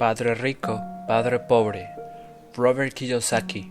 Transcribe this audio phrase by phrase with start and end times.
[0.00, 1.90] Padre Rico, Padre Pobre,
[2.56, 3.70] Robert Kiyosaki.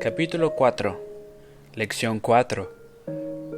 [0.00, 0.98] Capítulo 4.
[1.74, 2.72] Lección 4.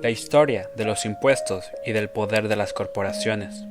[0.02, 3.66] La historia de los impuestos y del poder de las corporaciones.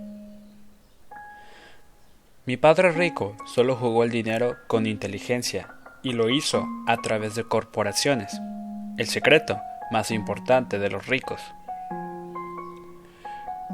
[2.45, 5.68] Mi padre rico solo jugó el dinero con inteligencia
[6.02, 8.39] y lo hizo a través de corporaciones,
[8.97, 9.59] el secreto
[9.91, 11.41] más importante de los ricos.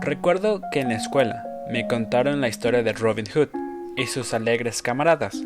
[0.02, 3.65] Recuerdo que en la escuela me contaron la historia de Robin Hood
[3.96, 5.42] y sus alegres camaradas.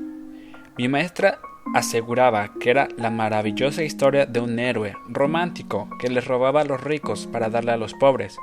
[0.77, 1.39] Mi maestra
[1.73, 6.81] aseguraba que era la maravillosa historia de un héroe romántico que les robaba a los
[6.81, 8.37] ricos para darle a los pobres.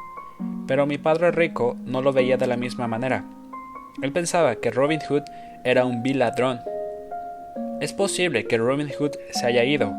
[0.67, 3.25] Pero mi padre rico no lo veía de la misma manera.
[4.03, 5.23] Él pensaba que Robin Hood
[5.65, 6.61] era un vil ladrón.
[7.81, 9.93] Es posible que Robin Hood se haya ido,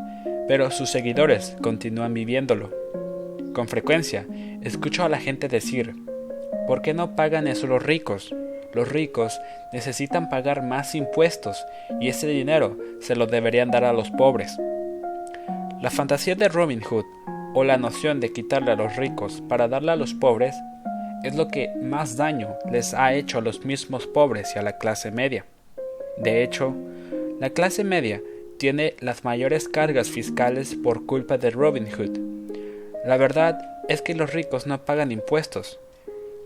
[0.48, 2.72] pero sus seguidores continúan viviéndolo.
[3.54, 4.26] Con frecuencia,
[4.62, 5.96] escucho a la gente decir,
[6.68, 8.34] ¿por qué no pagan eso los ricos?
[8.78, 9.42] Los ricos
[9.74, 11.66] necesitan pagar más impuestos
[12.00, 14.56] y ese dinero se lo deberían dar a los pobres.
[15.82, 17.06] La fantasía de Robin Hood
[17.56, 20.56] o la noción de quitarle a los ricos para darle a los pobres
[21.24, 24.78] es lo que más daño les ha hecho a los mismos pobres y a la
[24.78, 25.46] clase media.
[26.18, 26.76] De hecho,
[27.40, 28.22] la clase media
[28.60, 32.20] tiene las mayores cargas fiscales por culpa de Robin Hood.
[33.08, 33.58] La verdad
[33.90, 35.80] es que los ricos no pagan impuestos.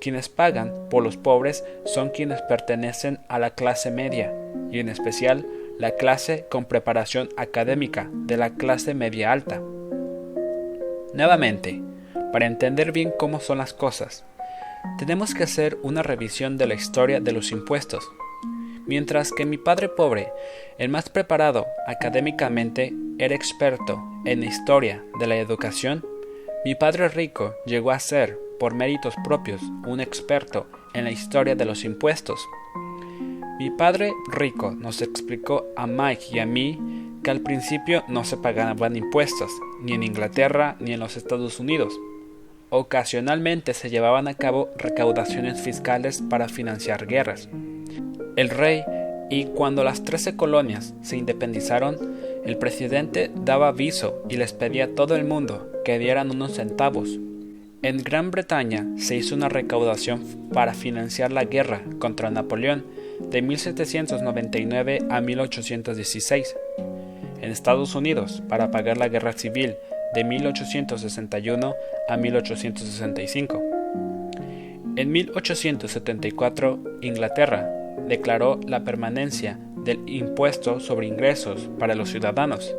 [0.02, 4.34] Quienes pagan por los pobres son quienes pertenecen a la clase media,
[4.72, 5.46] y en especial
[5.78, 9.62] la clase con preparación académica de la clase media alta.
[11.14, 11.84] Nuevamente,
[12.34, 14.26] para entender bien cómo son las cosas,
[14.98, 18.04] tenemos que hacer una revisión de la historia de los impuestos.
[18.88, 20.32] Mientras que mi padre pobre,
[20.80, 26.04] el más preparado académicamente, era experto en historia de la educación,
[26.66, 31.66] mi padre rico llegó a ser, por méritos propios, un experto en la historia de
[31.66, 32.48] los impuestos.
[33.58, 36.80] Mi padre rico nos explicó a Mike y a mí
[37.24, 39.50] que al principio no se pagaban impuestos,
[39.82, 42.00] ni en Inglaterra ni en los Estados Unidos.
[42.70, 47.50] Ocasionalmente se llevaban a cabo recaudaciones fiscales para financiar guerras.
[48.36, 48.84] El rey
[49.32, 51.98] y cuando las trece colonias se independizaron,
[52.46, 57.18] el presidente daba aviso y les pedía a todo el mundo que dieran unos centavos.
[57.84, 62.86] En Gran Bretaña se hizo una recaudación para financiar la guerra contra Napoleón
[63.20, 66.56] de 1799 a 1816.
[67.42, 69.74] En Estados Unidos, para pagar la guerra civil
[70.14, 71.74] de 1861
[72.08, 73.60] a 1865.
[74.96, 77.68] En 1874, Inglaterra
[78.08, 82.76] declaró la permanencia del impuesto sobre ingresos para los ciudadanos.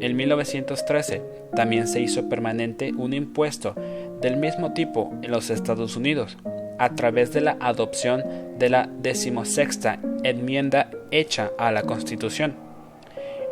[0.00, 1.22] En 1913
[1.54, 3.74] también se hizo permanente un impuesto
[4.20, 6.36] del mismo tipo en los Estados Unidos,
[6.78, 8.22] a través de la adopción
[8.58, 12.54] de la decimosexta enmienda hecha a la Constitución.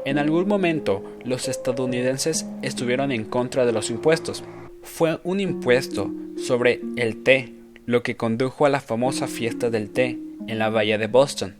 [0.05, 4.45] En algún momento los estadounidenses estuvieron en contra de los impuestos.
[4.83, 7.53] Fue un impuesto sobre el té
[7.85, 11.57] lo que condujo a la famosa fiesta del té en la bahía de Boston,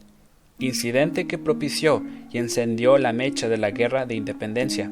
[0.59, 2.03] incidente que propició
[2.33, 4.91] y encendió la mecha de la guerra de independencia.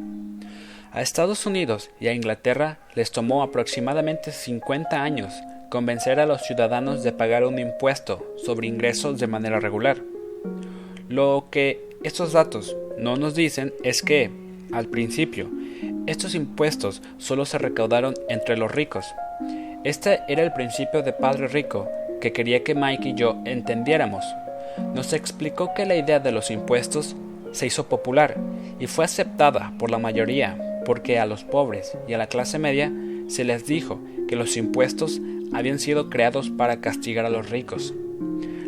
[0.96, 5.30] A Estados Unidos y a Inglaterra les tomó aproximadamente 50 años
[5.68, 9.98] convencer a los ciudadanos de pagar un impuesto sobre ingresos de manera regular.
[11.10, 14.30] Lo que estos datos no nos dicen es que,
[14.72, 15.50] al principio,
[16.06, 19.04] estos impuestos solo se recaudaron entre los ricos.
[19.84, 21.90] Este era el principio de Padre Rico
[22.22, 24.24] que quería que Mike y yo entendiéramos.
[24.94, 27.16] Nos explicó que la idea de los impuestos
[27.52, 28.38] se hizo popular
[28.80, 32.92] y fue aceptada por la mayoría porque a los pobres y a la clase media
[33.26, 35.20] se les dijo que los impuestos
[35.52, 37.92] habían sido creados para castigar a los ricos.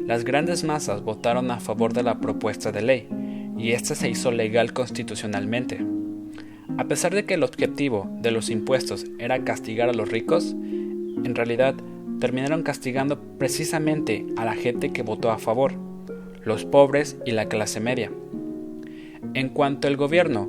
[0.04, 3.08] Las grandes masas votaron a favor de la propuesta de ley,
[3.56, 5.78] y ésta se hizo legal constitucionalmente.
[6.76, 11.34] A pesar de que el objetivo de los impuestos era castigar a los ricos, en
[11.34, 11.74] realidad
[12.18, 15.74] terminaron castigando precisamente a la gente que votó a favor,
[16.42, 18.10] los pobres y la clase media.
[19.34, 20.48] En cuanto el gobierno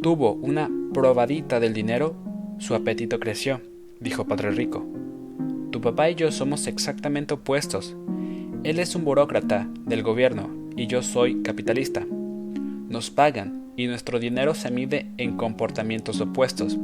[0.00, 2.16] tuvo una probadita del dinero,
[2.58, 3.60] su apetito creció,
[4.00, 4.86] dijo Padre Rico.
[5.70, 7.96] Tu papá y yo somos exactamente opuestos.
[8.64, 12.06] Él es un burócrata del gobierno y yo soy capitalista.
[12.88, 16.78] Nos pagan y nuestro dinero se mide en comportamientos opuestos.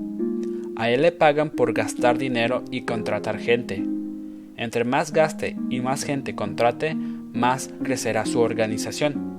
[0.76, 3.82] A él le pagan por gastar dinero y contratar gente.
[4.56, 9.34] Entre más gaste y más gente contrate, más crecerá su organización.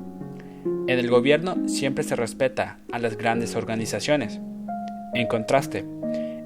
[0.88, 4.40] En el gobierno siempre se respeta a las grandes organizaciones.
[5.16, 5.86] En contraste,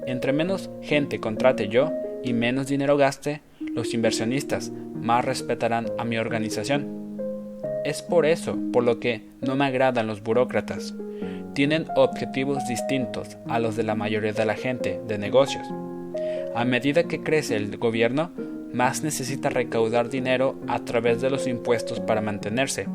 [0.06, 1.90] entre menos gente contrate yo
[2.22, 7.18] y menos dinero gaste, los inversionistas más respetarán a mi organización.
[7.84, 10.94] Es por eso por lo que no me agradan los burócratas.
[11.52, 15.66] Tienen objetivos distintos a los de la mayoría de la gente de negocios.
[16.54, 18.30] A medida que crece el gobierno,
[18.72, 22.86] más necesita recaudar dinero a través de los impuestos para mantenerse.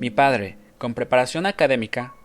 [0.00, 2.15] Mi padre, con preparación académica,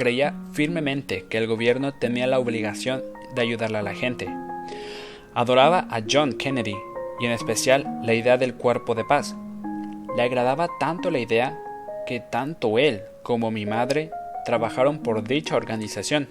[0.00, 3.02] creía firmemente que el gobierno tenía la obligación
[3.34, 4.30] de ayudarle a la gente.
[5.34, 6.74] Adoraba a John Kennedy
[7.20, 9.36] y en especial la idea del cuerpo de paz.
[10.16, 11.60] Le agradaba tanto la idea
[12.06, 14.10] que tanto él como mi madre
[14.46, 16.30] trabajaron por dicha organización.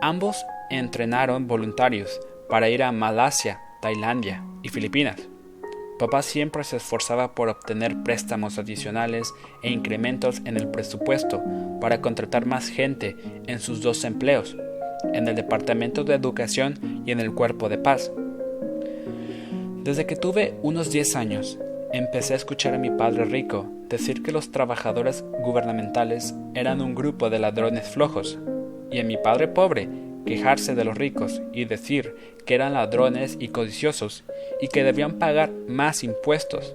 [0.00, 2.18] Ambos entrenaron voluntarios
[2.48, 5.28] para ir a Malasia, Tailandia y Filipinas.
[5.98, 9.32] Papá siempre se esforzaba por obtener préstamos adicionales
[9.62, 11.42] e incrementos en el presupuesto
[11.80, 13.16] para contratar más gente
[13.46, 14.56] en sus dos empleos,
[15.14, 18.12] en el Departamento de Educación y en el Cuerpo de Paz.
[19.84, 21.58] Desde que tuve unos 10 años,
[21.92, 27.30] empecé a escuchar a mi padre rico decir que los trabajadores gubernamentales eran un grupo
[27.30, 28.38] de ladrones flojos,
[28.90, 29.88] y a mi padre pobre
[30.26, 32.14] quejarse de los ricos y decir
[32.44, 34.24] que eran ladrones y codiciosos
[34.60, 36.74] y que debían pagar más impuestos.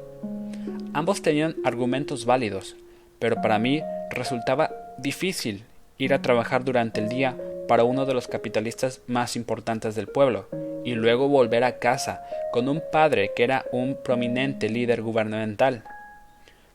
[0.93, 2.75] Ambos tenían argumentos válidos,
[3.19, 5.63] pero para mí resultaba difícil
[5.97, 7.37] ir a trabajar durante el día
[7.67, 10.49] para uno de los capitalistas más importantes del pueblo
[10.83, 15.83] y luego volver a casa con un padre que era un prominente líder gubernamental.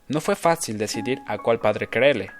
[0.08, 2.30] No fue fácil decidir a cuál padre creerle.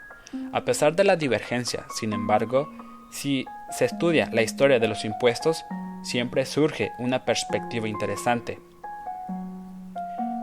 [0.53, 2.69] A pesar de la divergencia, sin embargo,
[3.11, 5.65] si se estudia la historia de los impuestos,
[6.03, 8.59] siempre surge una perspectiva interesante.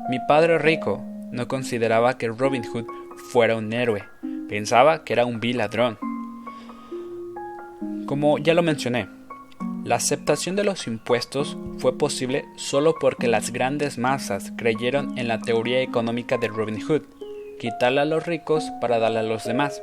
[0.10, 1.02] Mi padre rico
[1.32, 2.86] no consideraba que Robin Hood
[3.32, 4.04] fuera un héroe,
[4.50, 5.98] pensaba que era un vil ladrón.
[8.06, 9.08] Como ya lo mencioné,
[9.86, 15.40] la aceptación de los impuestos fue posible solo porque las grandes masas creyeron en la
[15.42, 17.02] teoría económica de Robin Hood,
[17.60, 19.82] quitarle a los ricos para darle a los demás.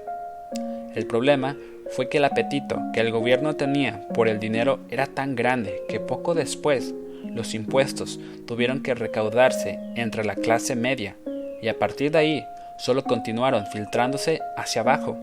[0.95, 1.57] El problema
[1.91, 6.01] fue que el apetito que el gobierno tenía por el dinero era tan grande que
[6.01, 6.95] poco después
[7.25, 11.17] los impuestos tuvieron que recaudarse entre la clase media
[11.63, 12.45] y a partir de ahí
[12.79, 15.19] solo continuaron filtrándose hacia abajo.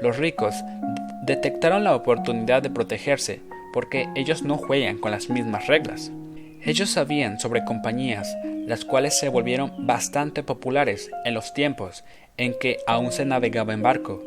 [0.00, 0.54] Los ricos
[1.22, 3.40] detectaron la oportunidad de protegerse
[3.72, 6.12] porque ellos no juegan con las mismas reglas.
[6.62, 8.36] Ellos sabían sobre compañías
[8.66, 12.04] las cuales se volvieron bastante populares en los tiempos
[12.36, 14.22] en que aún se navegaba en barco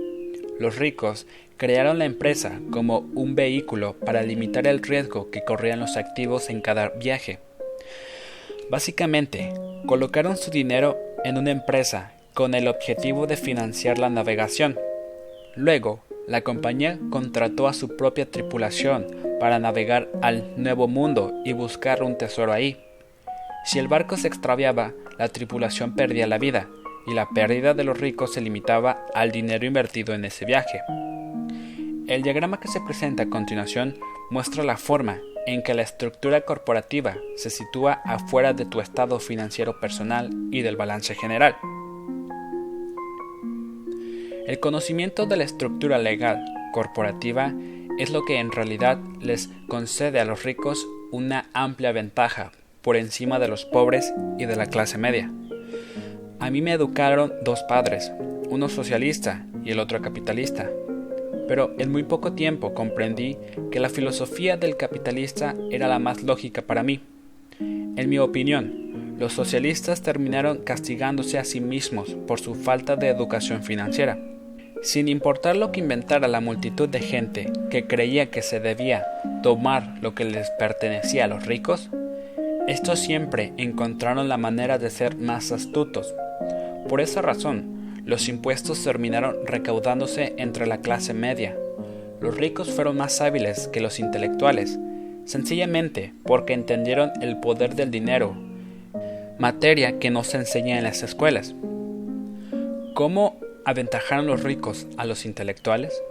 [0.60, 1.28] los ricos
[1.58, 6.62] crearon la empresa como un vehículo para limitar el riesgo que corrían los activos en
[6.62, 7.40] cada viaje.
[8.70, 9.54] Básicamente,
[9.86, 14.78] colocaron su dinero en una empresa con el objetivo de financiar la navegación.
[15.56, 19.08] Luego, la compañía contrató a su propia tripulación
[19.40, 22.78] para navegar al Nuevo Mundo y buscar un tesoro ahí.
[23.66, 26.68] Si el barco se extraviaba, la tripulación perdía la vida
[27.08, 30.82] y la pérdida de los ricos se limitaba al dinero invertido en ese viaje.
[32.08, 33.98] El diagrama que se presenta a continuación
[34.30, 39.80] muestra la forma en que la estructura corporativa se sitúa afuera de tu estado financiero
[39.80, 41.56] personal y del balance general.
[44.46, 46.44] El conocimiento de la estructura legal
[46.74, 47.54] corporativa
[47.98, 53.40] es lo que en realidad les concede a los ricos una amplia ventaja por encima
[53.40, 55.32] de los pobres y de la clase media.
[56.40, 58.12] A mí me educaron dos padres,
[58.50, 60.70] uno socialista y el otro capitalista.
[61.48, 63.38] Pero en muy poco tiempo comprendí
[63.72, 67.02] que la filosofía del capitalista era la más lógica para mí.
[67.60, 73.64] En mi opinión, los socialistas terminaron castigándose a sí mismos por su falta de educación
[73.64, 74.20] financiera.
[74.84, 79.08] Sin importar lo que inventara la multitud de gente que creía que se debía
[79.42, 81.90] tomar lo que les pertenecía a los ricos,
[82.68, 86.14] estos siempre encontraron la manera de ser más astutos
[86.88, 91.58] por esa razón, los impuestos terminaron recaudándose entre la clase media.
[92.22, 94.80] Los ricos fueron más hábiles que los intelectuales,
[95.26, 98.34] sencillamente porque entendieron el poder del dinero,
[99.38, 101.54] materia que no se enseña en las escuelas.
[102.94, 106.02] ¿Cómo aventajaron los ricos a los intelectuales?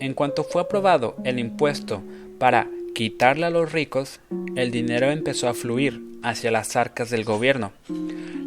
[0.00, 2.02] En cuanto fue aprobado el impuesto
[2.38, 4.20] para quitarle a los ricos,
[4.56, 7.72] el dinero empezó a fluir hacia las arcas del gobierno.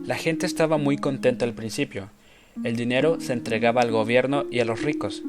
[0.06, 2.10] La gente estaba muy contenta al principio.
[2.64, 5.24] El dinero se entregaba al gobierno y a los ricos.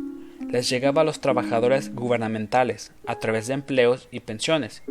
[0.50, 4.83] Les llegaba a los trabajadores gubernamentales a través de empleos y pensiones,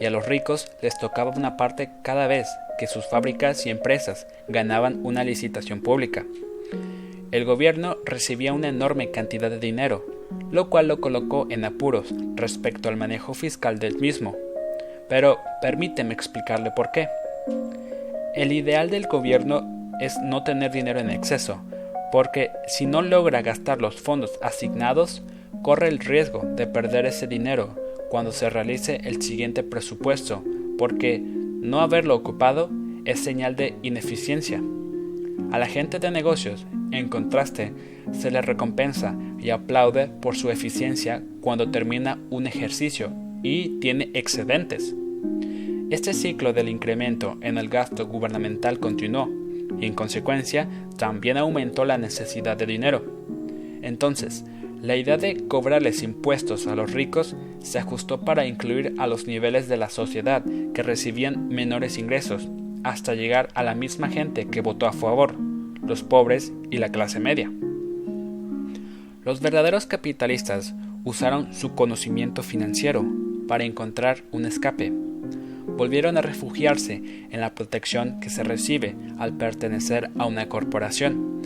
[0.00, 2.48] y a los ricos les tocaba una parte cada vez
[2.78, 6.24] que sus fábricas y empresas ganaban una licitación pública.
[7.30, 10.04] El gobierno recibía una enorme cantidad de dinero,
[10.50, 14.36] lo cual lo colocó en apuros respecto al manejo fiscal del mismo.
[15.08, 17.08] Pero permíteme explicarle por qué.
[18.34, 21.60] El ideal del gobierno es no tener dinero en exceso,
[22.10, 25.22] porque si no logra gastar los fondos asignados,
[25.62, 27.76] corre el riesgo de perder ese dinero
[28.10, 30.42] cuando se realice el siguiente presupuesto,
[30.76, 32.70] porque no haberlo ocupado
[33.04, 34.62] es señal de ineficiencia.
[35.50, 37.72] A la gente de negocios, en contraste,
[38.12, 43.12] se le recompensa y aplaude por su eficiencia cuando termina un ejercicio
[43.42, 44.94] y tiene excedentes.
[45.90, 49.28] Este ciclo del incremento en el gasto gubernamental continuó
[49.78, 53.04] y en consecuencia también aumentó la necesidad de dinero.
[53.82, 54.44] Entonces,
[54.80, 59.68] la idea de cobrarles impuestos a los ricos se ajustó para incluir a los niveles
[59.68, 62.48] de la sociedad que recibían menores ingresos,
[62.84, 65.34] hasta llegar a la misma gente que votó a favor,
[65.86, 67.50] los pobres y la clase media.
[69.24, 70.74] Los verdaderos capitalistas
[71.04, 73.04] usaron su conocimiento financiero
[73.46, 74.92] para encontrar un escape.
[75.76, 81.40] Volvieron a refugiarse en la protección que se recibe al pertenecer a una corporación.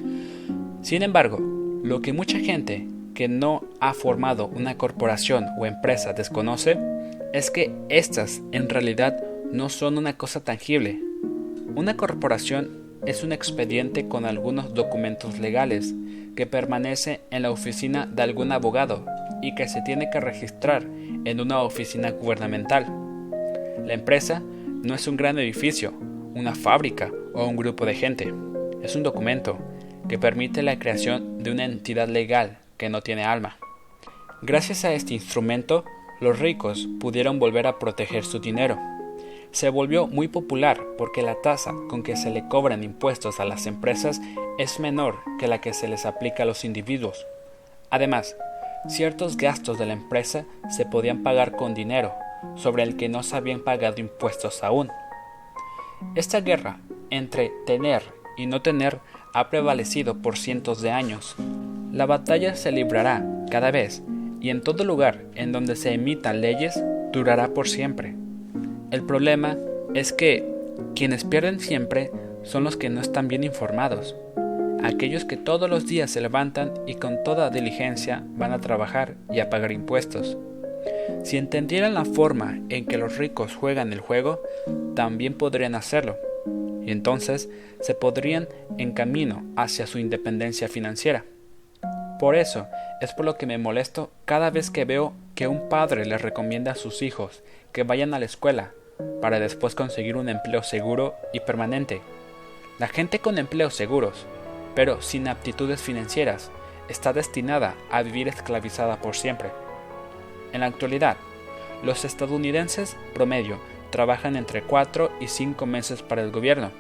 [0.83, 1.39] Sin embargo,
[1.83, 6.79] lo que mucha gente que no ha formado una corporación o empresa desconoce
[7.33, 11.06] es que éstas en realidad no son una cosa tangible.
[11.75, 15.95] Una corporación es un expediente con algunos documentos legales
[16.35, 19.05] que permanece en la oficina de algún abogado
[19.43, 20.85] y que se tiene que registrar
[21.25, 22.87] en una oficina gubernamental.
[23.85, 24.43] La empresa
[24.83, 25.93] no es un gran edificio,
[26.35, 28.33] una fábrica o un grupo de gente.
[28.83, 29.59] Es un documento
[30.09, 33.59] que permite la creación de una entidad legal que no tiene alma.
[34.43, 35.85] Gracias a este instrumento,
[36.21, 38.79] los ricos pudieron volver a proteger su dinero.
[39.57, 43.67] Se volvió muy popular porque la tasa con que se le cobran impuestos a las
[43.67, 44.21] empresas
[44.59, 47.27] es menor que la que se les aplica a los individuos.
[47.89, 48.37] Además,
[48.87, 52.13] ciertos gastos de la empresa se podían pagar con dinero,
[52.57, 54.91] sobre el que no se habían pagado impuestos aún.
[56.17, 58.03] Esta guerra entre tener
[58.37, 59.01] y no tener
[59.33, 61.35] ha prevalecido por cientos de años.
[61.93, 64.03] La batalla se librará cada vez
[64.39, 66.79] y en todo lugar en donde se emitan leyes
[67.11, 68.26] durará por siempre.
[68.91, 69.57] El problema
[69.95, 70.45] es que
[70.95, 72.11] quienes pierden siempre
[72.43, 74.15] son los que no están bien informados,
[74.83, 79.41] aquellos que todos los días se levantan y con toda diligencia van a trabajar y
[79.41, 80.37] a pagar impuestos.
[81.25, 84.41] Si entendieran la forma en que los ricos juegan el juego,
[84.95, 86.17] también podrían hacerlo,
[86.85, 87.51] y entonces
[87.81, 88.47] se podrían
[88.79, 91.25] en camino hacia su independencia financiera.
[92.19, 92.67] Por eso
[93.01, 96.73] es por lo que me molesto cada vez que veo que un padre le recomienda
[96.73, 97.43] a sus hijos
[97.73, 98.73] que vayan a la escuela
[99.21, 102.01] para después conseguir un empleo seguro y permanente.
[102.79, 104.25] La gente con empleos seguros,
[104.75, 106.51] pero sin aptitudes financieras,
[106.89, 109.51] está destinada a vivir esclavizada por siempre.
[110.53, 111.17] En la actualidad,
[111.83, 113.59] los estadounidenses promedio
[113.91, 116.71] trabajan entre 4 y 5 meses para el gobierno,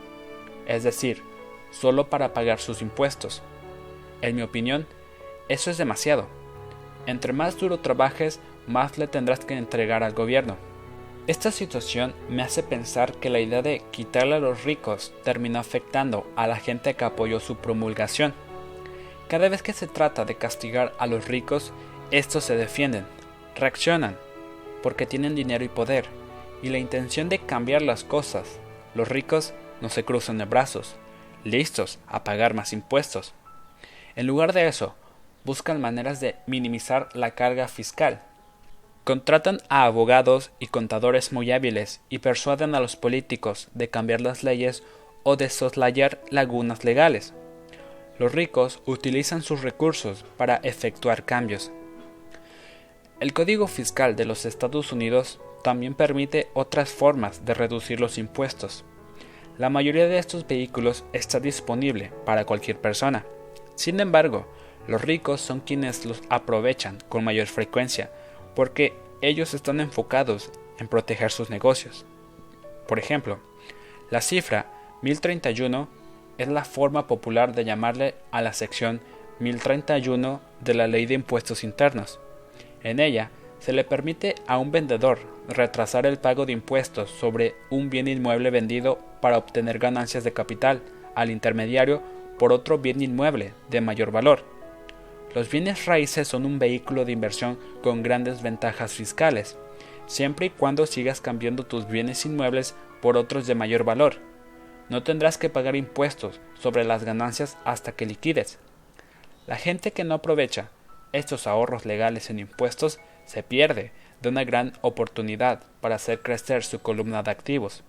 [0.67, 1.23] es decir,
[1.71, 3.43] solo para pagar sus impuestos.
[4.23, 4.87] En mi opinión,
[5.49, 6.27] eso es demasiado.
[7.07, 10.57] Entre más duro trabajes, más le tendrás que entregar al gobierno.
[11.27, 16.25] Esta situación me hace pensar que la idea de quitarle a los ricos terminó afectando
[16.37, 18.33] a la gente que apoyó su promulgación.
[19.29, 21.73] Cada vez que se trata de castigar a los ricos,
[22.13, 23.07] estos se defienden,
[23.57, 24.17] reaccionan,
[24.83, 26.07] porque tienen dinero y poder,
[26.63, 28.61] y la intención de cambiar las cosas.
[28.95, 30.95] Los ricos no se cruzan de brazos,
[31.43, 33.35] listos a pagar más impuestos.
[34.15, 34.95] En lugar de eso,
[35.47, 38.21] buscan maneras de minimizar la carga fiscal.
[39.05, 44.43] Contratan a abogados y contadores muy hábiles y persuaden a los políticos de cambiar las
[44.43, 44.83] leyes
[45.23, 47.33] o de soslayar lagunas legales.
[48.19, 51.71] Los ricos utilizan sus recursos para efectuar cambios.
[53.21, 58.85] El Código Fiscal de los Estados Unidos también permite otras formas de reducir los impuestos.
[59.59, 63.25] La mayoría de estos vehículos está disponible para cualquier persona.
[63.77, 64.47] Sin embargo,
[64.89, 68.11] los ricos son quienes los aprovechan con mayor frecuencia,
[68.55, 72.05] porque ellos están enfocados en proteger sus negocios.
[72.87, 73.39] Por ejemplo,
[74.11, 74.67] la cifra
[75.03, 75.89] 1031
[76.39, 79.01] es la forma popular de llamarle a la sección
[79.41, 82.21] 1031 de la Ley de Impuestos Internos.
[82.83, 87.91] En ella se le permite a un vendedor retrasar el pago de impuestos sobre un
[87.91, 90.83] bien inmueble vendido para obtener ganancias de capital
[91.15, 92.03] al intermediario
[92.39, 94.56] por otro bien inmueble de mayor valor.
[95.37, 99.59] Los bienes raíces son un vehículo de inversión con grandes ventajas fiscales,
[100.07, 104.15] siempre y cuando sigas cambiando tus bienes inmuebles por otros de mayor valor.
[104.89, 108.59] No tendrás que pagar impuestos sobre las ganancias hasta que liquides.
[109.47, 110.71] La gente que no aprovecha
[111.13, 116.81] estos ahorros legales en impuestos se pierde de una gran oportunidad para hacer crecer su
[116.81, 117.85] columna de activos.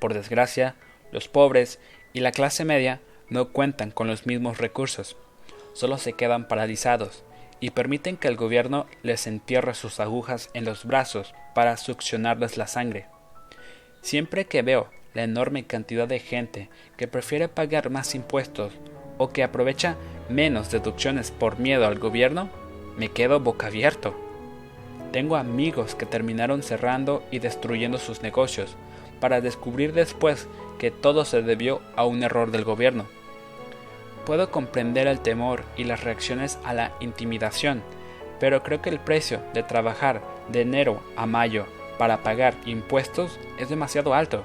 [0.00, 0.74] Por desgracia,
[1.12, 1.78] los pobres
[2.12, 5.16] y la clase media no cuentan con los mismos recursos,
[5.76, 7.22] solo se quedan paralizados
[7.60, 12.66] y permiten que el gobierno les entierre sus agujas en los brazos para succionarles la
[12.66, 13.06] sangre.
[14.00, 18.72] Siempre que veo la enorme cantidad de gente que prefiere pagar más impuestos
[19.18, 19.96] o que aprovecha
[20.30, 22.48] menos deducciones por miedo al gobierno,
[22.96, 24.14] me quedo boca abierto.
[25.12, 28.76] Tengo amigos que terminaron cerrando y destruyendo sus negocios
[29.20, 33.06] para descubrir después que todo se debió a un error del gobierno.
[34.26, 37.82] Puedo comprender el temor y las reacciones a la intimidación,
[38.40, 41.64] pero creo que el precio de trabajar de enero a mayo
[41.96, 44.42] para pagar impuestos es demasiado alto.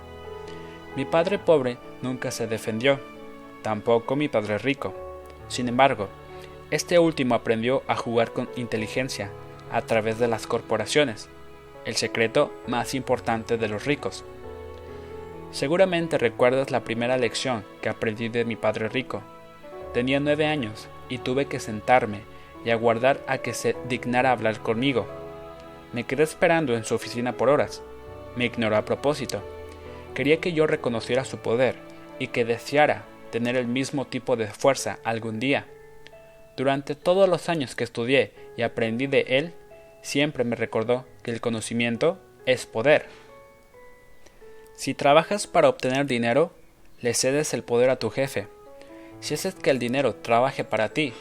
[0.96, 3.00] Mi padre pobre nunca se defendió,
[3.64, 4.94] tampoco mi padre rico.
[5.48, 6.08] Sin embargo,
[6.70, 9.32] este último aprendió a jugar con inteligencia
[9.72, 11.28] a través de las corporaciones,
[11.86, 14.24] el secreto más importante de los ricos.
[15.52, 19.22] Seguramente recuerdas la primera lección que aprendí de mi padre rico.
[19.94, 22.22] Tenía nueve años y tuve que sentarme
[22.64, 25.08] y aguardar a que se dignara hablar conmigo.
[25.94, 27.82] Me quedé esperando en su oficina por horas.
[28.36, 29.42] Me ignoró a propósito.
[30.14, 31.76] Quería que yo reconociera su poder
[32.20, 35.66] y que deseara tener el mismo tipo de fuerza algún día.
[36.56, 39.54] Durante todos los años que estudié y aprendí de él,
[40.02, 43.06] siempre me recordó que el conocimiento es poder.
[44.76, 46.52] Si trabajas para obtener dinero,
[47.02, 48.48] le cedes el poder a tu jefe.
[49.22, 51.14] Si haces que el dinero trabaje para ti,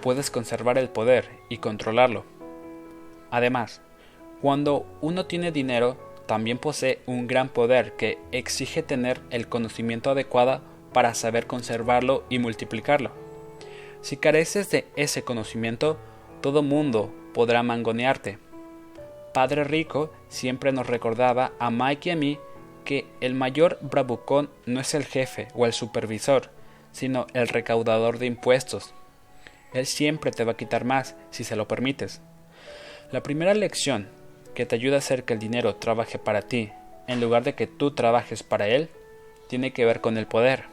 [0.00, 2.24] puedes conservar el poder y controlarlo.
[3.32, 3.80] Además,
[4.40, 5.96] cuando uno tiene dinero,
[6.26, 10.60] también posee un gran poder que exige tener el conocimiento adecuado
[10.92, 13.10] para saber conservarlo y multiplicarlo.
[14.02, 15.98] Si careces de ese conocimiento,
[16.40, 18.38] todo mundo podrá mangonearte.
[19.34, 22.38] Padre Rico siempre nos recordaba a Mike y a mí
[22.84, 26.50] que el mayor bravucón no es el jefe o el supervisor,
[26.98, 28.92] sino el recaudador de impuestos.
[29.72, 32.20] Él siempre te va a quitar más si se lo permites.
[33.12, 34.08] La primera lección
[34.56, 36.72] que te ayuda a hacer que el dinero trabaje para ti,
[37.06, 38.88] en lugar de que tú trabajes para él,
[39.48, 40.64] tiene que ver con el poder.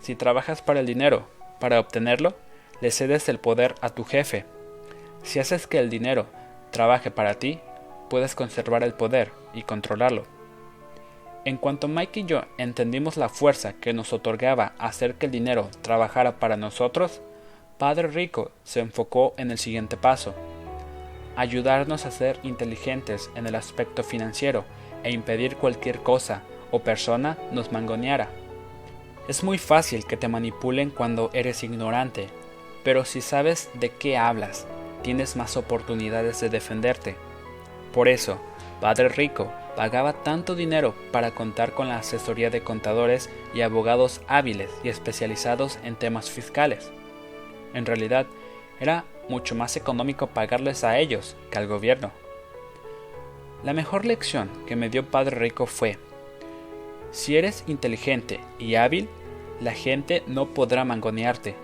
[0.00, 1.28] Si trabajas para el dinero,
[1.58, 2.36] para obtenerlo,
[2.80, 4.44] le cedes el poder a tu jefe.
[5.24, 6.26] Si haces que el dinero
[6.70, 7.58] trabaje para ti,
[8.08, 10.24] puedes conservar el poder y controlarlo.
[11.44, 15.68] En cuanto Mike y yo entendimos la fuerza que nos otorgaba hacer que el dinero
[15.82, 17.20] trabajara para nosotros,
[17.78, 20.34] Padre Rico se enfocó en el siguiente paso,
[21.34, 24.64] ayudarnos a ser inteligentes en el aspecto financiero
[25.02, 28.28] e impedir cualquier cosa o persona nos mangoneara.
[29.26, 32.28] Es muy fácil que te manipulen cuando eres ignorante,
[32.84, 34.68] pero si sabes de qué hablas,
[35.02, 37.16] tienes más oportunidades de defenderte.
[37.92, 38.40] Por eso,
[38.80, 44.70] Padre Rico pagaba tanto dinero para contar con la asesoría de contadores y abogados hábiles
[44.84, 46.90] y especializados en temas fiscales.
[47.74, 48.26] En realidad,
[48.80, 52.10] era mucho más económico pagarles a ellos que al gobierno.
[53.62, 55.96] La mejor lección que me dio Padre Rico fue,
[57.12, 59.08] si eres inteligente y hábil,
[59.60, 61.54] la gente no podrá mangonearte.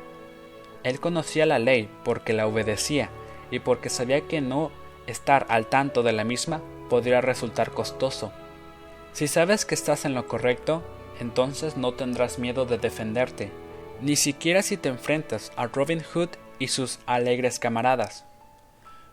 [0.85, 3.11] Él conocía la ley porque la obedecía
[3.51, 4.71] y porque sabía que no
[5.09, 8.31] estar al tanto de la misma podría resultar costoso.
[9.13, 10.83] Si sabes que estás en lo correcto,
[11.21, 13.51] entonces no tendrás miedo de defenderte,
[14.01, 18.25] ni siquiera si te enfrentas a Robin Hood y sus alegres camaradas.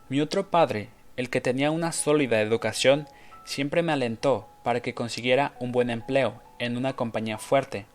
[0.08, 3.08] Mi otro padre, el que tenía una sólida educación,
[3.44, 7.86] siempre me alentó para que consiguiera un buen empleo en una compañía fuerte.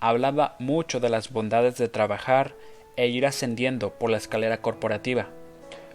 [0.00, 2.54] Hablaba mucho de las bondades de trabajar
[2.96, 5.28] e ir ascendiendo por la escalera corporativa.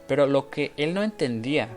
[0.08, 1.70] Pero lo que él no entendía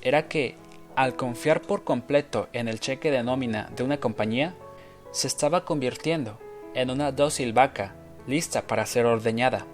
[0.00, 0.56] era que
[0.96, 4.54] al confiar por completo en el cheque de nómina de una compañía,
[5.10, 6.38] se estaba convirtiendo
[6.74, 7.94] en una dócil vaca
[8.26, 9.66] lista para ser ordeñada.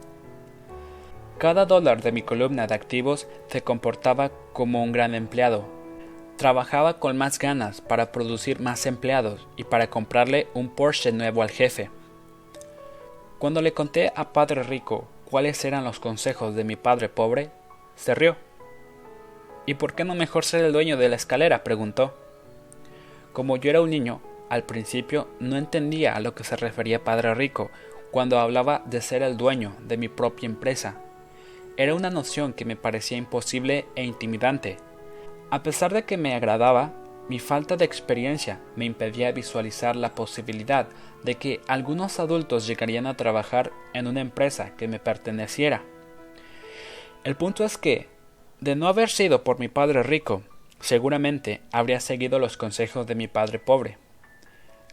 [1.38, 5.64] Cada dólar de mi columna de activos se comportaba como un gran empleado.
[6.36, 11.50] Trabajaba con más ganas para producir más empleados y para comprarle un Porsche nuevo al
[11.50, 11.90] jefe.
[13.38, 17.50] Cuando le conté a Padre Rico cuáles eran los consejos de mi padre pobre,
[18.00, 18.36] se rió.
[19.66, 21.62] ¿Y por qué no mejor ser el dueño de la escalera?
[21.62, 22.14] preguntó.
[23.34, 27.34] Como yo era un niño, al principio no entendía a lo que se refería Padre
[27.34, 27.70] Rico
[28.10, 30.96] cuando hablaba de ser el dueño de mi propia empresa.
[31.76, 34.78] Era una noción que me parecía imposible e intimidante.
[35.50, 36.92] A pesar de que me agradaba,
[37.28, 40.88] mi falta de experiencia me impedía visualizar la posibilidad
[41.22, 45.82] de que algunos adultos llegarían a trabajar en una empresa que me perteneciera.
[47.22, 48.08] El punto es que,
[48.60, 50.42] de no haber sido por mi padre rico,
[50.80, 53.98] seguramente habría seguido los consejos de mi padre pobre.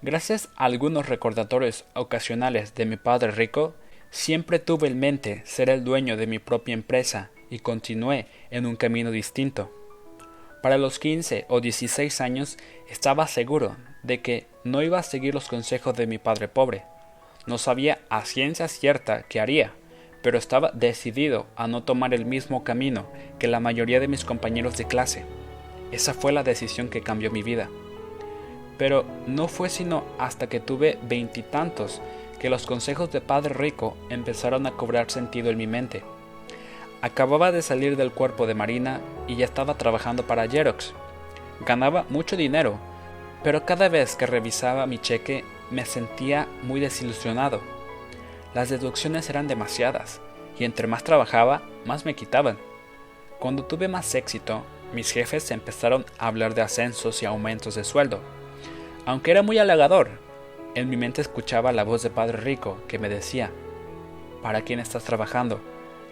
[0.02, 3.76] Gracias a algunos recordatorios ocasionales de mi padre rico,
[4.10, 8.76] siempre tuve en mente ser el dueño de mi propia empresa y continué en un
[8.76, 9.72] camino distinto.
[10.62, 12.58] Para los 15 o 16 años
[12.90, 16.84] estaba seguro de que no iba a seguir los consejos de mi padre pobre.
[17.46, 19.74] No sabía a ciencia cierta qué haría,
[20.28, 23.06] pero estaba decidido a no tomar el mismo camino
[23.40, 25.24] que la mayoría de mis compañeros de clase.
[25.94, 27.70] Esa fue la decisión que cambió mi vida.
[28.78, 32.02] Pero no fue sino hasta que tuve veintitantos
[32.42, 36.04] que los consejos de Padre Rico empezaron a cobrar sentido en mi mente.
[37.02, 40.92] Acababa de salir del cuerpo de Marina y ya estaba trabajando para Xerox.
[41.66, 42.78] Ganaba mucho dinero,
[43.46, 47.77] pero cada vez que revisaba mi cheque me sentía muy desilusionado.
[48.53, 50.21] Las deducciones eran demasiadas,
[50.57, 52.57] y entre más trabajaba, más me quitaban.
[53.39, 58.19] Cuando tuve más éxito, mis jefes empezaron a hablar de ascensos y aumentos de sueldo.
[59.05, 60.10] Aunque era muy halagador,
[60.75, 63.51] en mi mente escuchaba la voz de Padre Rico que me decía,
[64.41, 65.60] ¿para quién estás trabajando?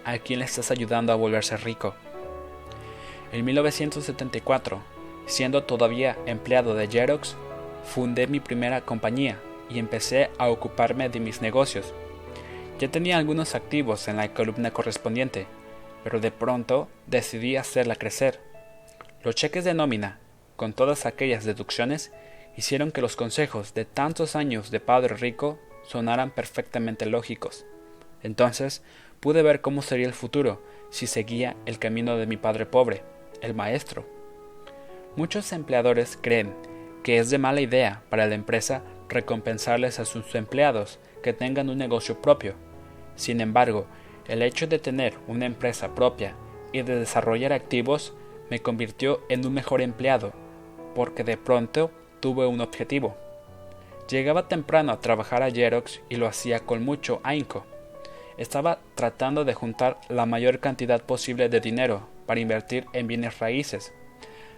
[0.04, 1.96] ¿A quién le estás ayudando a volverse rico?
[3.32, 4.80] En 1974,
[5.26, 7.36] siendo todavía empleado de Xerox,
[7.84, 11.94] fundé mi primera compañía y empecé a ocuparme de mis negocios.
[12.78, 15.48] Ya tenía algunos activos en la columna correspondiente,
[16.04, 18.42] pero de pronto decidí hacerla crecer.
[19.24, 20.20] Los cheques de nómina,
[20.58, 22.12] con todas aquellas deducciones,
[22.58, 27.66] hicieron que los consejos de tantos años de padre rico sonaran perfectamente lógicos.
[28.24, 28.84] Entonces
[29.22, 33.04] pude ver cómo sería el futuro si seguía el camino de mi padre pobre,
[33.42, 34.06] el maestro.
[35.16, 36.54] Muchos empleadores creen
[37.04, 41.80] que es de mala idea para la empresa recompensarles a sus empleados que tengan un
[41.80, 42.54] negocio propio.
[43.16, 43.88] Sin embargo,
[44.28, 46.36] el hecho de tener una empresa propia
[46.72, 48.14] y de desarrollar activos
[48.52, 50.34] me convirtió en un mejor empleado,
[50.94, 53.16] porque de pronto tuve un objetivo.
[54.08, 57.66] Llegaba temprano a trabajar a Xerox y lo hacía con mucho ahínco.
[58.38, 63.96] Estaba tratando de juntar la mayor cantidad posible de dinero para invertir en bienes raíces.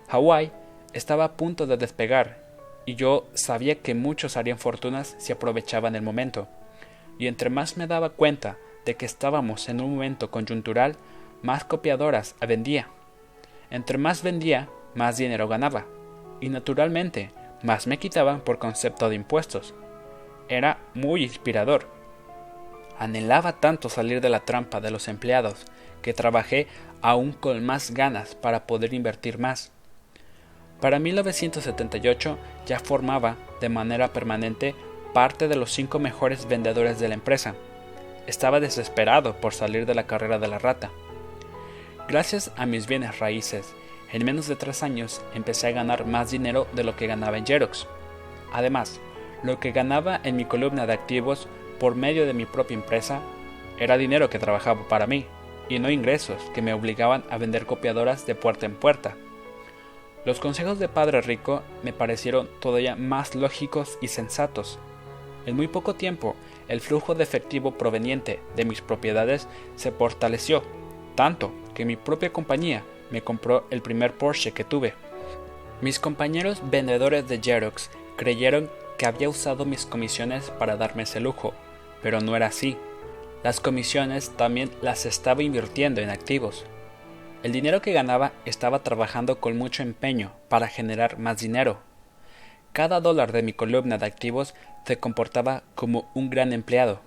[0.10, 0.52] Hawái
[0.92, 2.46] estaba a punto de despegar
[2.86, 6.50] y yo sabía que muchos harían fortunas si aprovechaban el momento.
[7.20, 10.96] Y entre más me daba cuenta de que estábamos en un momento coyuntural,
[11.42, 12.88] más copiadoras vendía.
[13.70, 15.86] Entre más vendía, más dinero ganaba.
[16.40, 17.32] Y naturalmente,
[17.64, 19.74] más me quitaban por concepto de impuestos.
[20.48, 21.88] Era muy inspirador.
[23.00, 25.66] Anhelaba tanto salir de la trampa de los empleados
[26.02, 26.68] que trabajé
[27.02, 29.72] aún con más ganas para poder invertir más.
[30.82, 34.76] Para 1978 ya formaba de manera permanente
[35.18, 37.56] parte de los cinco mejores vendedores de la empresa.
[38.28, 40.92] Estaba desesperado por salir de la carrera de la rata.
[42.08, 43.74] Gracias a mis bienes raíces
[44.14, 47.48] en menos de tres años empecé a ganar más dinero de lo que ganaba en
[47.48, 47.88] Xerox.
[48.54, 49.00] Además,
[49.42, 51.48] lo que ganaba en mi columna de activos
[51.80, 53.22] por medio de mi propia empresa
[53.80, 55.26] era dinero que trabajaba para mí,
[55.68, 59.16] y no ingresos que me obligaban a vender copiadoras de puerta en puerta.
[60.26, 64.78] Los consejos de Padre Rico me parecieron todavía más lógicos y sensatos.
[65.48, 66.36] En muy poco tiempo,
[66.68, 70.62] el flujo de efectivo proveniente de mis propiedades se fortaleció,
[71.16, 74.94] tanto que mi propia compañía me compró el primer Porsche que tuve.
[75.82, 81.54] Mis compañeros vendedores de Xerox creyeron que había usado mis comisiones para darme ese lujo,
[82.04, 82.76] pero no era así.
[83.42, 86.66] Las comisiones también las estaba invirtiendo en activos.
[87.44, 91.78] El dinero que ganaba estaba trabajando con mucho empeño para generar más dinero.
[92.74, 94.54] Cada dólar de mi columna de activos
[94.88, 97.02] se comportaba como un gran empleado.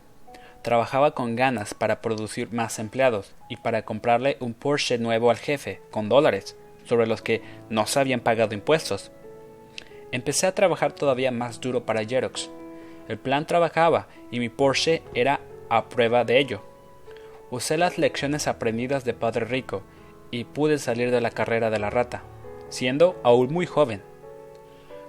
[0.61, 5.81] Trabajaba con ganas para producir más empleados y para comprarle un Porsche nuevo al jefe,
[5.91, 7.41] con dólares, sobre los que
[7.71, 9.11] no se habían pagado impuestos.
[10.13, 12.51] Empecé a trabajar todavía más duro para Xerox.
[13.09, 15.41] El plan trabajaba y mi Porsche era
[15.71, 16.63] a prueba de ello.
[17.51, 19.83] Usé las lecciones aprendidas de Padre Rico
[20.31, 22.25] y pude salir de la carrera de la rata,
[22.69, 24.03] siendo aún muy joven.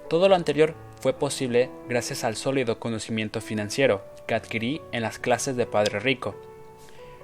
[0.08, 5.56] Todo lo anterior fue posible gracias al sólido conocimiento financiero que adquirí en las clases
[5.56, 6.36] de Padre Rico.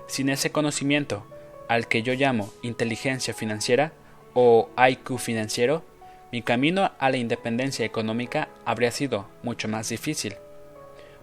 [0.08, 1.24] Sin ese conocimiento,
[1.68, 3.92] al que yo llamo inteligencia financiera
[4.34, 5.84] o IQ financiero,
[6.32, 10.34] mi camino a la independencia económica habría sido mucho más difícil.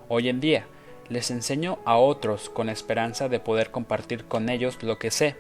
[0.07, 0.65] Hoy en día,
[1.09, 5.35] les enseño a otros con la esperanza de poder compartir con ellos lo que sé.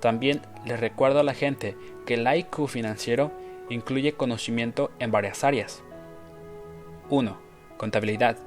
[0.00, 1.76] También les recuerdo a la gente
[2.06, 3.30] que el IQ financiero
[3.68, 5.82] incluye conocimiento en varias áreas.
[7.10, 7.40] 1.
[7.76, 8.38] Contabilidad.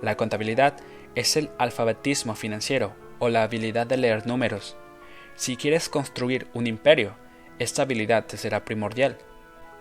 [0.00, 0.78] La contabilidad
[1.14, 4.76] es el alfabetismo financiero o la habilidad de leer números.
[5.34, 7.14] Si quieres construir un imperio,
[7.58, 9.18] esta habilidad te será primordial.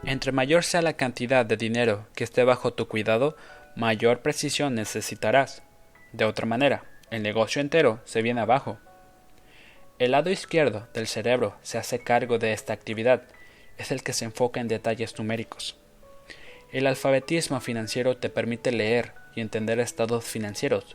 [0.03, 3.37] Entre mayor sea la cantidad de dinero que esté bajo tu cuidado,
[3.77, 5.63] mayor precisión necesitarás.
[6.11, 8.77] De otra manera, el negocio entero se viene abajo.
[9.99, 13.23] El lado izquierdo del cerebro se hace cargo de esta actividad,
[13.77, 15.80] es el que se enfoca en detalles numéricos.
[16.71, 20.85] El alfabetismo financiero te permite leer y entender estados financieros,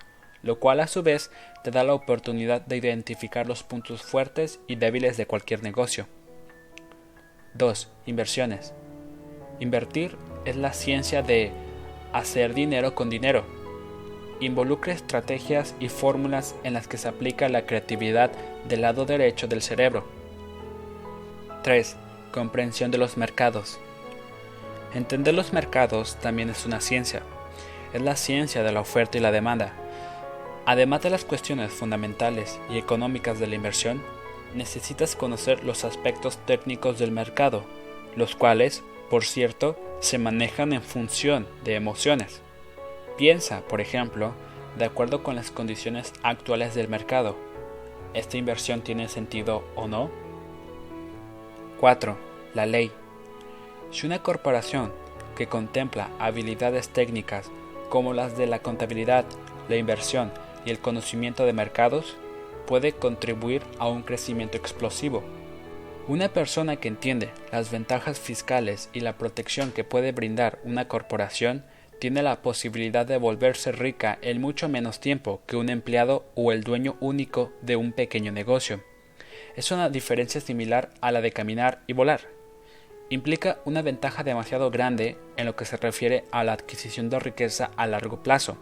[0.42, 1.30] lo cual a su vez
[1.64, 6.06] te da la oportunidad de identificar los puntos fuertes y débiles de cualquier negocio.
[7.54, 7.90] 2.
[8.06, 8.72] Inversiones.
[9.60, 11.52] Invertir es la ciencia de
[12.14, 13.44] hacer dinero con dinero.
[14.40, 18.30] Involucra estrategias y fórmulas en las que se aplica la creatividad
[18.66, 20.06] del lado derecho del cerebro.
[21.62, 21.96] 3.
[22.32, 23.78] Comprensión de los mercados.
[24.96, 27.20] Entender los mercados también es una ciencia.
[27.92, 29.74] Es la ciencia de la oferta y la demanda.
[30.64, 34.02] Además de las cuestiones fundamentales y económicas de la inversión,
[34.54, 37.62] necesitas conocer los aspectos técnicos del mercado,
[38.16, 42.40] los cuales, por cierto, se manejan en función de emociones.
[43.18, 44.32] Piensa, por ejemplo,
[44.78, 47.36] de acuerdo con las condiciones actuales del mercado.
[48.14, 50.10] ¿Esta inversión tiene sentido o no?
[51.80, 52.16] 4.
[52.54, 52.90] La ley.
[53.96, 54.92] Si una corporación
[55.38, 57.50] que contempla habilidades técnicas
[57.88, 59.24] como las de la contabilidad,
[59.70, 60.32] la inversión
[60.66, 62.14] y el conocimiento de mercados,
[62.66, 65.24] puede contribuir a un crecimiento explosivo
[66.08, 71.64] una persona que entiende las ventajas fiscales y la protección que puede brindar una corporación
[71.98, 76.64] tiene la posibilidad de volverse rica en mucho menos tiempo que un empleado o el
[76.64, 78.84] dueño único de un pequeño negocio.
[79.56, 82.35] Es una diferencia similar a la de caminar y volar.
[83.08, 87.70] Implica una ventaja demasiado grande en lo que se refiere a la adquisición de riqueza
[87.76, 88.56] a largo plazo.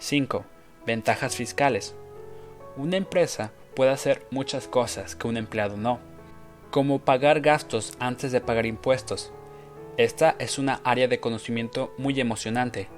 [0.00, 0.44] 5.
[0.84, 1.94] Ventajas fiscales.
[2.76, 6.00] Una empresa puede hacer muchas cosas que un empleado no,
[6.72, 9.32] como pagar gastos antes de pagar impuestos.
[9.96, 12.88] Esta es una área de conocimiento muy emocionante.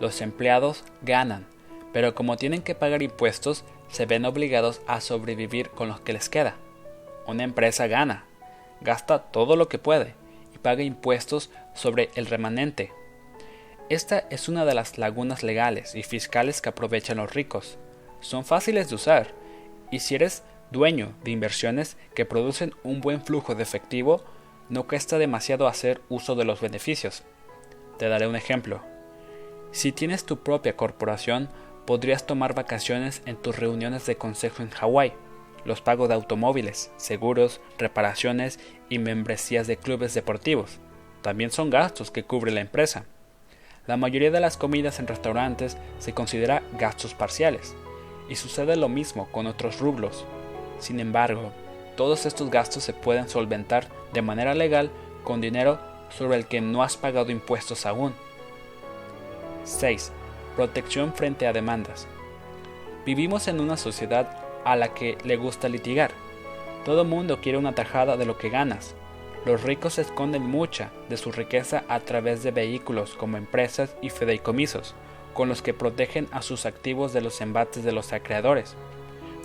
[0.00, 1.46] Los empleados ganan,
[1.92, 6.28] pero como tienen que pagar impuestos, se ven obligados a sobrevivir con lo que les
[6.28, 6.56] queda.
[7.28, 8.24] Una empresa gana,
[8.80, 10.14] gasta todo lo que puede
[10.54, 12.92] y paga impuestos sobre el remanente.
[13.88, 17.78] Esta es una de las lagunas legales y fiscales que aprovechan los ricos.
[18.20, 19.34] Son fáciles de usar,
[19.90, 24.22] y si eres dueño de inversiones que producen un buen flujo de efectivo,
[24.68, 27.24] no cuesta demasiado hacer uso de los beneficios.
[27.98, 28.80] Te daré un ejemplo.
[29.72, 31.48] Si tienes tu propia corporación,
[31.86, 35.12] podrías tomar vacaciones en tus reuniones de consejo en Hawái,
[35.64, 40.78] los pagos de automóviles, seguros, reparaciones y membresías de clubes deportivos.
[41.22, 43.04] También son gastos que cubre la empresa.
[43.86, 47.74] La mayoría de las comidas en restaurantes se considera gastos parciales,
[48.28, 50.24] y sucede lo mismo con otros rublos.
[50.78, 51.52] Sin embargo,
[51.96, 54.90] todos estos gastos se pueden solventar de manera legal
[55.24, 58.14] con dinero sobre el que no has pagado impuestos aún.
[59.64, 60.12] 6.
[60.56, 62.06] Protección frente a demandas.
[63.04, 66.10] Vivimos en una sociedad a la que le gusta litigar.
[66.84, 68.94] Todo mundo quiere una tajada de lo que ganas.
[69.44, 74.94] Los ricos esconden mucha de su riqueza a través de vehículos como empresas y fideicomisos,
[75.34, 78.76] con los que protegen a sus activos de los embates de los acreedores.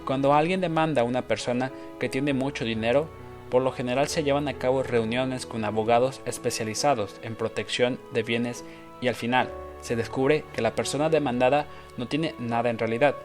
[0.06, 3.08] Cuando alguien demanda a una persona que tiene mucho dinero,
[3.50, 8.66] por lo general se llevan a cabo reuniones con abogados especializados en protección de bienes
[9.02, 9.50] y al final
[9.82, 13.16] se descubre que la persona demandada no tiene nada en realidad,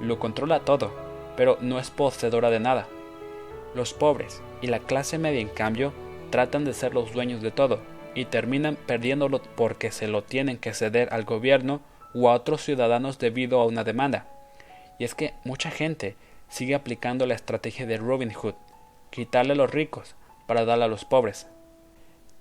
[0.00, 1.07] lo controla todo,
[1.38, 2.88] pero no es poseedora de nada.
[3.72, 5.92] Los pobres y la clase media en cambio
[6.30, 7.78] tratan de ser los dueños de todo
[8.16, 11.80] y terminan perdiéndolo porque se lo tienen que ceder al gobierno
[12.12, 14.26] o a otros ciudadanos debido a una demanda.
[14.98, 16.16] Y es que mucha gente
[16.48, 18.54] sigue aplicando la estrategia de Robin Hood,
[19.10, 20.16] quitarle a los ricos
[20.48, 21.46] para darle a los pobres.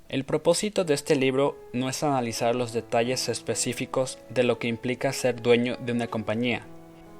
[0.09, 5.13] El propósito de este libro no es analizar los detalles específicos de lo que implica
[5.13, 6.63] ser dueño de una compañía,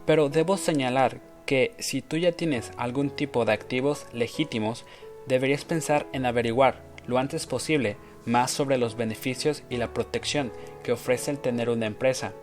[0.08, 4.86] pero debo señalar que si tú ya tienes algún tipo de activos legítimos,
[5.26, 10.52] deberías pensar en averiguar lo antes posible más sobre los beneficios y la protección
[10.84, 12.34] que ofrece el tener una empresa.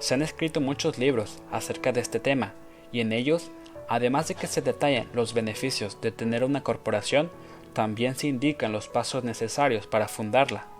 [0.00, 2.52] Se han escrito muchos libros acerca de este tema,
[2.90, 3.52] y en ellos,
[3.88, 7.30] además de que se detallan los beneficios de tener una corporación,
[7.72, 10.73] también se indican los pasos necesarios para fundarla.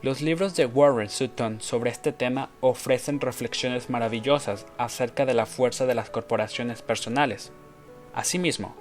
[0.00, 5.86] Los libros de Warren Sutton sobre este tema ofrecen reflexiones maravillosas acerca de la fuerza
[5.86, 7.50] de las corporaciones personales.
[8.14, 8.76] Asimismo,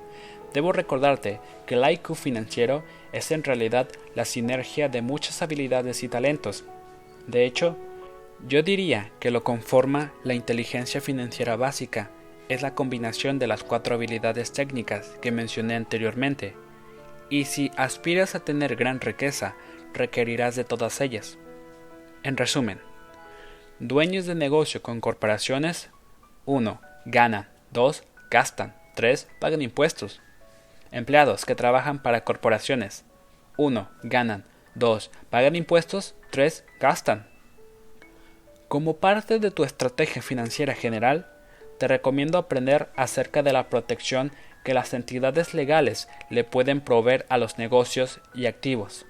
[0.53, 6.07] Debo recordarte que el IQ financiero es en realidad la sinergia de muchas habilidades y
[6.07, 6.63] talentos.
[7.27, 7.77] De hecho,
[8.47, 12.11] yo diría que lo conforma la inteligencia financiera básica,
[12.49, 16.55] es la combinación de las cuatro habilidades técnicas que mencioné anteriormente.
[17.29, 19.53] y si aspiras a tener gran riqueza,
[19.97, 21.37] requerirás de todas ellas.
[22.23, 22.79] En resumen,
[23.79, 25.89] dueños de negocio con corporaciones
[26.45, 26.79] 1.
[27.05, 28.03] Ganan 2.
[28.31, 29.27] Gastan 3.
[29.39, 30.21] Pagan impuestos.
[30.91, 33.05] Empleados que trabajan para corporaciones
[33.57, 33.89] 1.
[34.03, 35.11] Ganan 2.
[35.29, 36.63] Pagan impuestos 3.
[36.79, 37.27] Gastan.
[38.67, 41.31] Como parte de tu estrategia financiera general,
[41.79, 44.31] te recomiendo aprender acerca de la protección
[44.63, 49.05] que las entidades legales le pueden proveer a los negocios y activos.